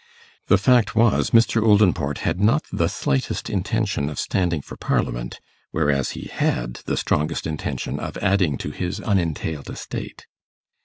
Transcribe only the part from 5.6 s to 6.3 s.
whereas he